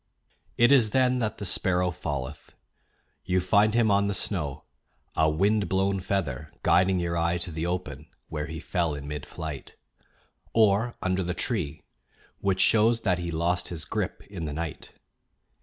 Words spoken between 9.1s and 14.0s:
flight; or under the tree, which shows that he lost his